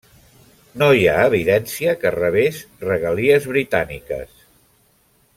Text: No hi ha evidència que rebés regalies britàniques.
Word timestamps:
No 0.83 0.87
hi 0.99 1.03
ha 1.09 1.17
evidència 1.31 1.93
que 2.03 2.13
rebés 2.15 2.61
regalies 2.87 3.45
britàniques. 3.53 4.33